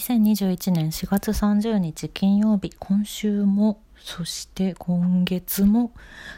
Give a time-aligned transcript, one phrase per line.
[0.00, 5.92] 2021年4月30日金曜日今週もそして今月も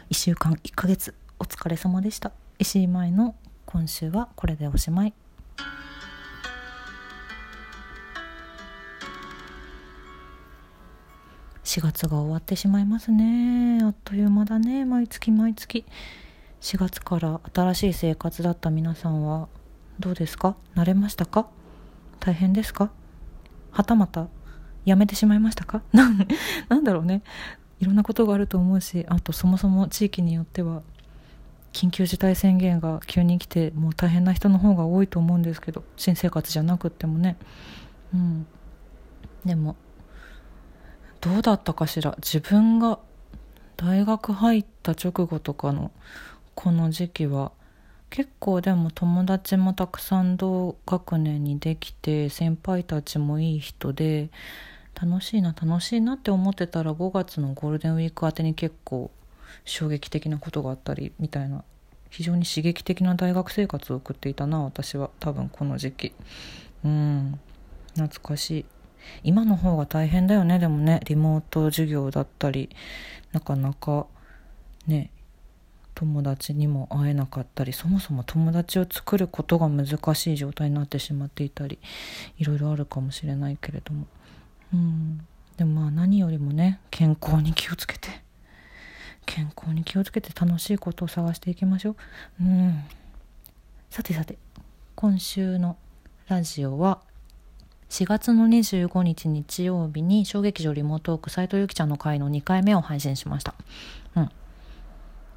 [0.09, 2.33] 1週間1ヶ月お疲れ様でした。
[2.59, 5.13] 石井舞の今週はこれでおしまい。
[11.63, 13.79] 4月が終わってしまいますね。
[13.81, 14.83] あっという間だね。
[14.83, 15.85] 毎月毎月。
[16.59, 19.47] 4月から新しい生活だった皆さんは
[20.01, 20.57] どうですか？
[20.75, 21.47] 慣れましたか？
[22.19, 22.91] 大変ですか？
[23.73, 24.27] はたまた
[24.85, 25.81] やめてしまいましたか？
[25.93, 26.17] なん
[26.69, 27.21] なんだろうね。
[27.79, 30.83] いろんなことがあると思うしあとそもそも地域によっては
[31.73, 37.35] 緊急事態宣言が急に来てもう大変な人の方が多いと思うんですけど新生活じゃなくってもね。
[38.13, 38.45] うん。
[39.43, 39.75] でも
[41.19, 42.15] どうだったかしら？
[42.17, 42.99] 自分が
[43.75, 45.91] 大学入った直後とかの
[46.55, 47.51] この時期は
[48.13, 54.29] 結構でも友達もたくさん同学年にできて先輩たちもいい人で
[54.93, 59.09] 楽しいな楽しいなって思ってたら5月のゴールデンウィーク宛てに結構
[59.65, 61.63] 衝撃的なことがあったりみたいな
[62.11, 66.13] 非常に刺激的な大学生活を送っていたな私は多分この時期。
[66.85, 67.39] うん
[67.95, 68.65] 懐かしい。
[69.23, 72.69] 今の方が大変だよねでもねリモート授業だったり
[73.31, 74.05] なかなか
[74.85, 75.09] ね
[75.95, 81.79] 友達にも会えなかったりそもそも友達を作ることが難しい状態になってしまっていたり
[82.37, 84.05] いろいろあるかもしれないけれども。
[84.73, 85.27] うん。
[85.57, 88.23] でもまあ何よりもね健康に気をつけて。
[89.25, 91.95] 健康に気をつけて楽しいことを探していきましょう。
[92.41, 92.83] うん。
[93.89, 94.37] さてさて
[94.95, 95.77] 今週の
[96.27, 97.01] ラジオは
[97.89, 103.53] 4月の25日日曜日に小劇場リモートーク斎藤由貴ちゃんの回の2回目を配信しました。
[104.15, 104.31] うん。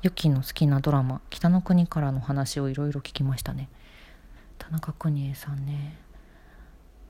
[0.07, 3.69] ユキの好きなドラマ「北の国から」の話をいろいろ聞きましたね。
[4.57, 5.99] 田中邦衛さんね。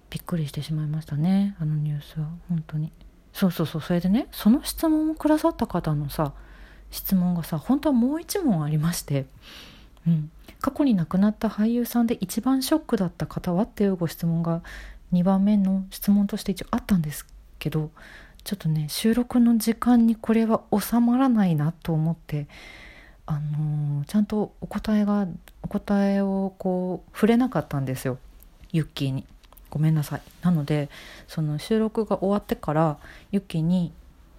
[0.09, 2.27] びっくりしてしまいましたねあのニュースは。
[2.49, 2.91] 本当に。
[3.35, 3.83] そうそうそう。
[3.83, 6.33] それでねその質問をくださった方のさ
[6.91, 9.27] 質問がさ本当はもう一問ありまして
[10.07, 10.31] うん。
[10.63, 14.63] 過去に亡くなった俳優さんで一番ショックだった方はっていうご質問が
[15.13, 17.27] 2番目の質問として一応あったんです
[17.59, 17.91] けど
[18.43, 22.47] ちょっとね収録の時間にこれは収まらないなと思って
[23.27, 25.27] あのー、ちゃんとお答えが
[25.63, 28.19] お答えをこう触れなかったんですよ。
[28.73, 29.25] ユッキーに。
[29.69, 30.23] ごめんなさい。
[30.43, 30.89] なので
[31.27, 32.99] その収録が終わってから
[33.33, 33.93] ユッキーに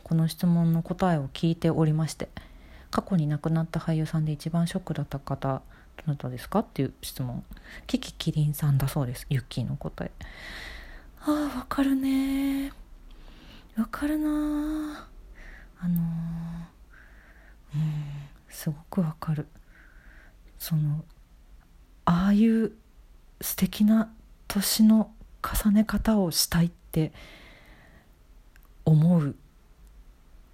[0.04, 2.30] この質問の答えを聞いておりまして
[2.92, 5.62] 過去に亡くなった俳優さんで一番ショックだった方
[5.98, 7.44] どなたですかっていう質問。
[7.88, 9.28] キキキリンさんだそうです。
[9.30, 10.12] ユッキーの答え。
[11.22, 12.72] ああわかるね。
[13.78, 15.10] わかるな
[15.80, 16.02] あの
[17.76, 18.28] うん。
[18.50, 19.48] すごくわかる。
[20.58, 21.04] その
[22.06, 22.72] ああいう
[23.42, 24.12] 素敵な
[24.48, 25.12] 年の
[25.44, 27.12] 重ね方をしたいって
[28.86, 29.36] 思う、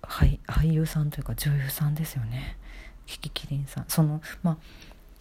[0.02, 2.58] はい、俳優さんというか女優さんですよね。
[3.06, 3.86] キキキリンさん。
[3.88, 4.58] そのまあ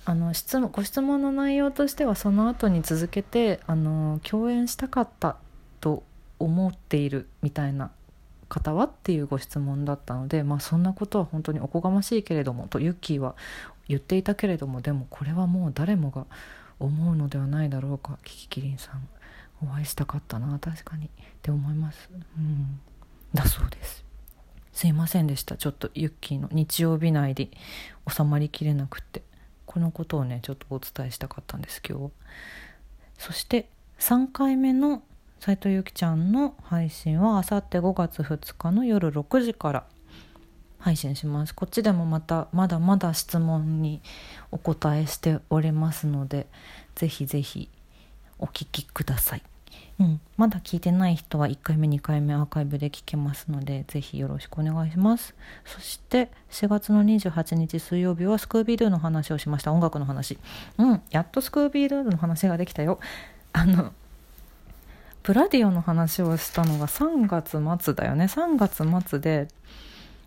[0.04, 5.36] あの質問ご質問の内容としてはその後に続けてあの共演したかった
[5.80, 6.02] と
[6.40, 7.92] 思っているみたいな
[8.52, 13.34] 方はっていうご質問だったので、まあ、そんなことは本当におこがましいけれどもとユッキーは
[13.88, 16.26] 言っていたけれどもでもこれはもう誰もが
[16.78, 19.08] 思うのではないだろうかキキキリンさん。
[19.64, 21.06] お会いしたかったな確かに。
[21.06, 21.08] っ
[21.40, 22.80] て思います、うん、
[23.32, 24.04] だそうです。
[24.72, 25.56] すいませんでした。
[25.56, 27.48] ちょっとユッキーの日曜日内で
[28.12, 29.22] 収まりきれなくって。
[29.66, 32.12] このことをねちょっとお伝えしたかったんです今日
[33.16, 35.02] そして3回目の
[35.44, 39.84] 斉藤由貴ちゃんの配信はあさって5月2日の夜6時から
[40.78, 41.52] 配信します。
[41.52, 44.02] こっちでもまたまだまだ質問に
[44.52, 46.46] お答えしておりますので
[46.94, 47.68] ぜひぜひ
[48.38, 49.42] お聞きください、
[49.98, 55.34] うん、まだ聞いてない人は1回目2回目アーカイブで聞けますのでぜひよろしくお願いします。
[55.64, 59.72] そして4月の28日水曜日はスクービードゥの話をしました。
[59.72, 60.38] 音楽の話。
[60.78, 61.02] うん。
[61.10, 63.00] やっとスクービードゥの話ができたよ。
[63.52, 63.92] あの
[65.22, 68.24] プラディオの話をしたのが3月末だよね。
[68.24, 69.48] 3月末で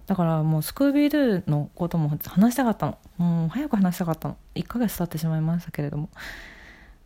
[0.07, 2.97] だからもうスクービードゥのことも話したかったの。
[3.17, 4.37] もう早く話したかったの。
[4.53, 6.09] 1ヶ月経ってしまいましたけれども。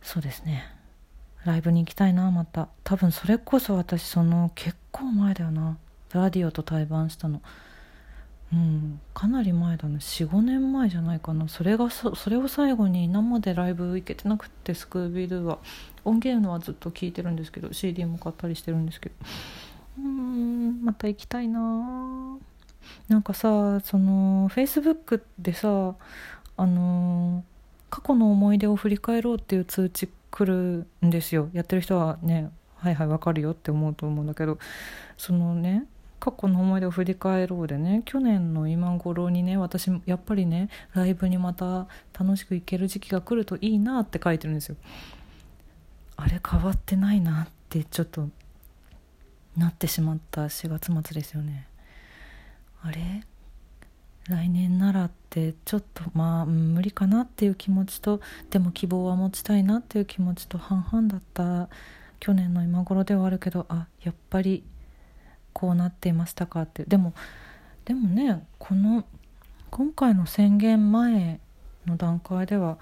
[0.02, 0.64] そうですね。
[1.44, 2.68] ライブに行きたいなまた。
[2.84, 5.78] 多分それこそ私その結構前だよな。
[6.10, 7.40] プラディオと対バンしたの。
[8.52, 9.00] うん。
[9.14, 9.96] かなり前だね。
[9.96, 11.48] 45年前じゃないかな。
[11.48, 15.58] それがそれを最後に生でライブ行けてなくってスクービードゥは。
[16.04, 19.14] 音源のはずっと聴いてるんですけど CD も買ったりしてるんですけど。
[19.98, 22.38] うんまた行きたいな。
[23.08, 25.94] なんかさそのフェイスブックでさ
[26.56, 27.44] あの
[27.90, 31.50] 過去の思い出を振り返ろうっていう通知来るんですよ。
[31.52, 34.58] やってる人はねはいはいわかるよって思うと思うんだけど。
[35.16, 35.86] そのね
[36.20, 41.88] 過去の思い出を振り返ろうでね去年の今頃にね私やっぱりねライブにまた
[42.18, 44.76] 楽しく行ける時期が来るといいなって書いてるんですよ。
[46.20, 48.28] あれ変わってないなってちょっと
[49.56, 51.66] なってしまった4月末ですよね。
[52.82, 53.24] あれ？
[54.28, 58.20] 来年ならってちょっとまあ無理かなっていう気持ちと
[58.50, 61.68] でも希望は持ちたいなっていう気持ちと半々だった。
[62.20, 64.62] 去年の今頃ではあるけどあやっぱり
[65.54, 66.84] こうなっていましたかって。
[66.84, 67.14] でも
[67.86, 69.04] でもねこの
[69.70, 71.40] 今回の宣言前
[71.86, 72.76] の段階では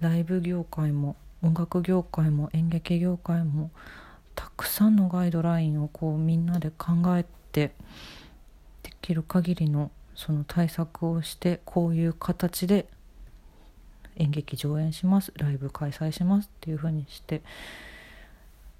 [0.00, 3.70] ライブ業界も音楽業界も演劇業界も
[4.34, 7.74] たくさんのガイドラインをこうみんなで考えて
[8.82, 12.86] できる限りのその対策をしてこういう形で
[14.16, 15.32] 演劇上演します。
[15.36, 17.42] ライブ開催しますっていうふうにして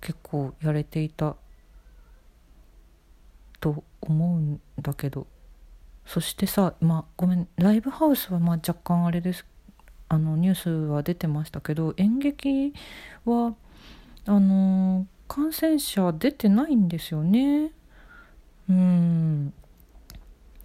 [0.01, 1.37] 結構やれていた
[3.61, 5.27] と思うんだけど。
[6.05, 9.47] そしてさまあごめんライブハウスはまあ若干あれです
[10.13, 12.75] あのニュースは出てましたけど演劇
[13.25, 13.55] は
[14.27, 17.73] あの感染者出てないんですよね。
[18.69, 19.55] うん。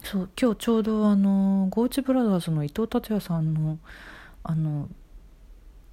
[0.03, 3.79] そう今日ちょうどあのゴーチブラザーズの伊藤達也さんの
[4.43, 4.89] あの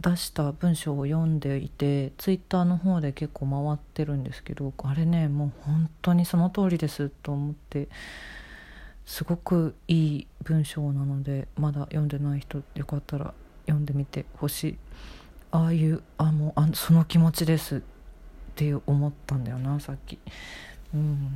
[0.01, 7.89] 出した文章を読んでいてツイッターの方で結構回ってるんですけどあれねもう本当にその通りですと思って
[9.07, 13.33] すごくいい文章なのでまだ読んでない人よかったら
[13.67, 14.79] 読んでみてほしい。
[15.51, 17.81] ああいうあもうあその気持ちですっ
[18.57, 20.19] て思ったんだよなさっき。
[20.95, 21.31] うん。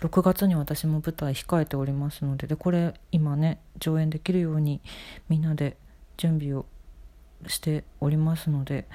[0.00, 4.80] 6月に私も舞台控えておりますのででこれ今ね上演できるように
[5.28, 5.76] みんなで
[6.16, 6.66] 準備を
[7.48, 8.86] しておりますので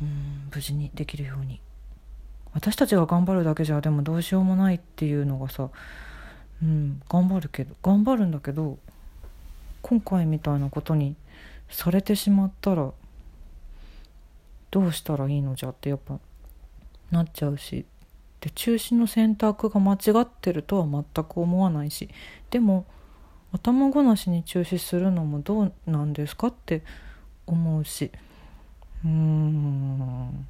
[0.00, 1.60] うん無事にできるように。
[2.54, 5.70] 私たちが頑張るだけじゃでもどうしようもないっていうのがさ
[6.62, 8.78] うん頑張るけど頑張るんだけど
[9.82, 11.16] 今回みたいなことに
[11.68, 12.92] されてしまったら
[14.70, 16.18] どうしたらいいのじゃってやっぱ
[17.10, 17.84] なっちゃうし
[18.40, 22.08] で中止の選択が間違ってるとは全く思わないし
[22.50, 22.86] でも
[23.52, 26.82] 頭ごなしに中止するのもどうなんですかって
[27.46, 28.10] 思うし
[29.04, 30.46] うーん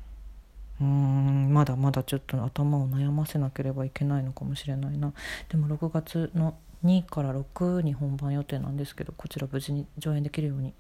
[0.81, 5.13] うんまだまだちょっと頭を悩ませなければいけないのかもしれないな。
[5.49, 10.75] でも6月の2から6に本番予定なんですけどこちら無事に上演できるように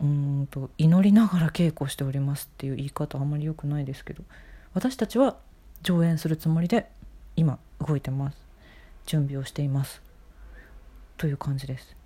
[0.00, 4.22] うんと祈りながら稽古しておりますっていう言い方あんまり良くないですけど
[4.74, 5.36] 私たちは
[5.82, 6.88] 上演するつもりで
[7.36, 8.36] 今動いてます。
[9.06, 10.02] 準備をしています。
[11.16, 11.96] という感じです。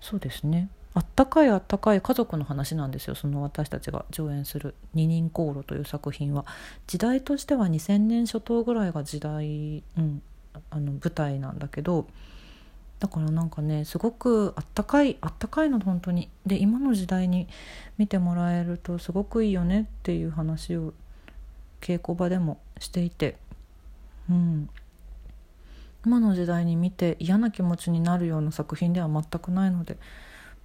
[0.00, 0.44] そうです。
[0.44, 3.14] ねあったかいあったかい家族の話なんですよ。
[3.14, 6.44] その私たちが上演する「二人航路」という作品は。
[6.86, 10.22] 時代としては2000年初頭ぐらいが時代、うん、
[10.70, 12.06] あの舞台なんだけど
[12.98, 16.28] だからなんかねすごくあったかいあったかいの本当に。
[16.46, 17.48] で今の時代に
[17.98, 20.94] 見てもらえるとすごくいいよねっていう話を
[21.80, 23.36] 稽古場でもしていて。
[24.30, 24.70] うん。
[26.04, 29.98] 今の時代に見て嫌な気持ちになるような作品では全くないので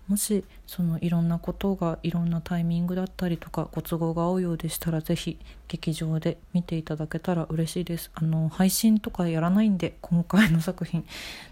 [0.07, 5.38] もしそのいろんなことがいろんなタイミングだったりとかご都合が合うようでしたら是非
[5.68, 8.09] 劇場で見ていただけたら嬉しいです。
[8.14, 11.06] あの配信とかやらないんで今回の作品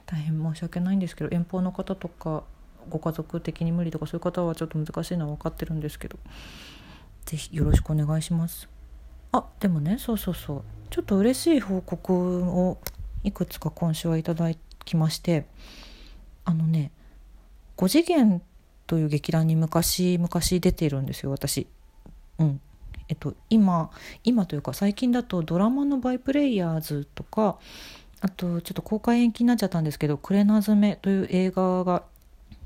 [0.06, 2.44] 大変申し訳ないんですけど遠方の方とか
[2.90, 6.18] ご家族的に無理とかそういう方はちょっと難しいのは分かってるんですけど
[7.26, 8.70] 是非よろしくお願いします。
[9.34, 10.64] あでもねそうそうそう。
[10.90, 12.78] ちょっと嬉しい報告を
[13.24, 14.50] いくつか今週はいただ
[14.86, 15.46] きまして
[16.46, 16.92] あのね
[17.78, 18.42] 5次元
[18.88, 21.68] という劇団に昔昔出てるんですよ私。
[22.40, 22.62] うん
[23.08, 23.92] えっと、今
[24.24, 27.60] 今というか最近だとドラマの「バイプレイヤーズ」とか
[28.20, 32.04] あとちょっと公開延期になっちゃったんですけど「クレナズメ」という映画が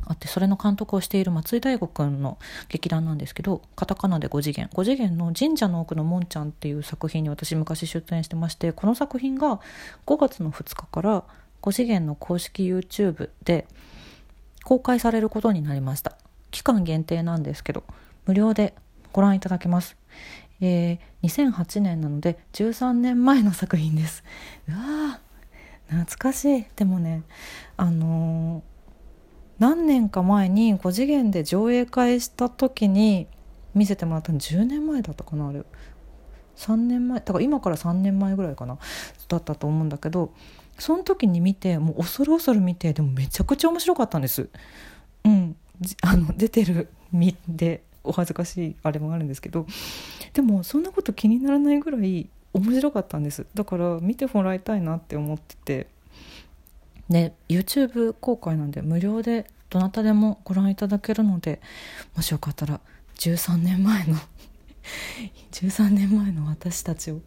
[0.05, 2.37] あってそれの監督をしている松井大吾君の
[2.69, 9.59] 劇団なんですけどカタカナで5次元5次元の「神社の奥のもんちゃん」っていう作品に私昔出演してましてこの作品が
[10.05, 11.23] 5月の2日から
[11.61, 13.67] 5次元の公式 YouTube で
[14.63, 16.17] 「公開されることになりました。
[16.51, 17.83] 期間限定なんですけど
[18.25, 18.73] 無料で
[19.13, 19.97] ご覧いただけます。
[20.61, 24.23] えー、2008年なので13年前の作品です。
[24.67, 25.19] うわ
[25.87, 26.65] 懐かしい。
[26.75, 27.23] でもね
[27.77, 28.61] あのー、
[29.59, 33.27] 何年か前に5次元で上映会した時に
[33.73, 35.63] 見せてもらったの10年前だったかなあれ。
[36.59, 38.77] 3年前だから今から3年前ぐらいかな
[39.29, 40.33] だったと思うんだけど
[40.79, 44.49] その時に見てもう恐る恐る見てでもめちゃくちゃ面白かったんです。
[45.23, 45.55] うん、
[46.01, 49.65] あの出てる身でお恥ずかしいあれもあるんですけど。
[50.33, 53.45] でもそんなこと気にならないぐらい面白かったんです。
[53.53, 55.87] だから見てもらいたいなって思ってて。
[57.09, 61.59] で YouTube 公開なんで無料でどなたでもご覧いただけるので
[62.15, 62.79] もしよかったら
[63.17, 64.15] 13年前の
[65.51, 67.21] 13年前の私たちを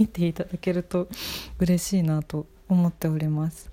[0.00, 1.08] 見ていただけると
[1.58, 3.70] 嬉しいなと思っております。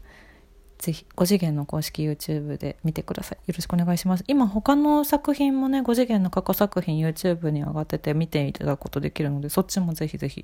[0.77, 3.37] ぜひ5次元の公式 YouTube で見てください。
[3.47, 4.25] よろしくお願いします。
[4.27, 10.43] 今他の作品もね5次元の過去作品 YouTube に上がってて見ていただくことできるのでそっちもぜひぜひ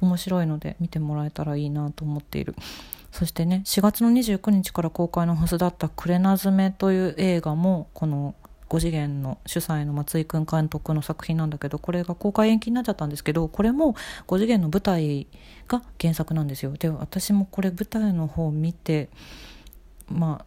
[0.00, 2.54] 面白いので見てもらえたらいいなと思っている。
[3.10, 8.34] そしてね4月の29日から公開のはずだった「クレナズメ」という映画もこの
[8.74, 13.94] 5次元の主催の松井君監督の作品なんだけどこれが公開延期になっちゃったんですけどこれも
[14.26, 15.28] 5次元の舞台
[15.68, 16.72] が原作なんですよ。
[16.72, 19.10] で私もこれ舞台の方を見て
[20.08, 20.44] まあ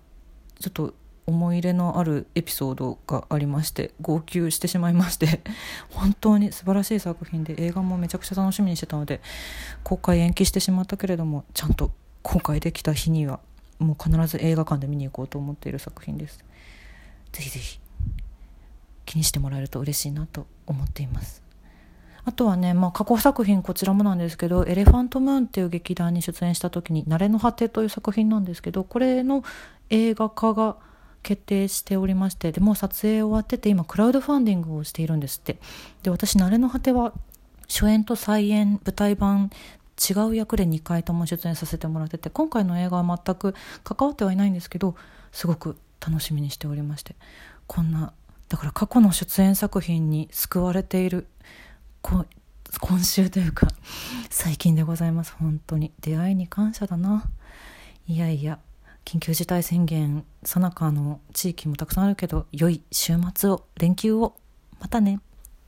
[0.60, 0.94] ちょっと
[1.26, 5.42] 思い入れのあるエピソードがありまして号泣してしまいまして
[5.92, 9.22] 本当に素晴らしい作品で映画もめちゃくちゃ楽しみにしてたので
[9.84, 11.92] 公開延期してしまったけれどもちゃんと
[12.24, 13.40] 公開できた日には
[13.80, 16.44] もう必ず映画館で見に行こうと思っている作品です。
[17.32, 17.87] ぜひぜひ。
[19.08, 21.42] 気にしてもらえると嬉しいなと思っています。
[22.26, 29.46] あとはね、まあ、過去作品こちらもなんですけど「エレファントムーン」っていう劇団に出演した時に「慣れの果て」という作品なんですけどこれの
[29.90, 30.76] 映画化が
[31.24, 35.58] 決定しておりましてでもう撮影終わってて今クラウドファンディングをしているんですって。
[36.04, 37.14] で私「慣れの果て」は
[37.70, 39.50] 初演と再演舞台版
[39.98, 44.96] 違う役で2回とも出演させてもらってて今回の映画は全く関わってはいないんですけど
[45.32, 47.16] すごく楽しみにしておりまして
[47.66, 48.14] こんな
[48.50, 51.28] だから過去の出演作品に救われている
[52.02, 52.26] 今
[53.04, 53.68] 週というか
[54.30, 55.34] 最近でございます。
[55.34, 55.92] 本当に。
[56.00, 57.30] 出会いに感謝だな。
[58.08, 58.60] いやいや
[59.04, 64.36] 緊急事態宣言さなかの地域もたくさんあるけど良い週末を連休を
[64.80, 65.20] またね。